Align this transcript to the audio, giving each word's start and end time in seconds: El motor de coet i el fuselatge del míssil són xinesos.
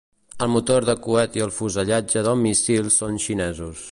El 0.45 0.47
motor 0.53 0.87
de 0.89 0.95
coet 1.07 1.37
i 1.39 1.43
el 1.47 1.53
fuselatge 1.59 2.25
del 2.29 2.41
míssil 2.47 2.93
són 2.99 3.23
xinesos. 3.27 3.89